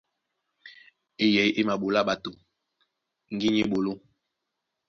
Eyɛy 1.23 1.49
é 1.59 1.61
maɓolá 1.67 2.01
ɓato 2.07 2.31
ŋgínya 3.33 3.61
á 3.63 3.65
eɓoló. 3.65 3.91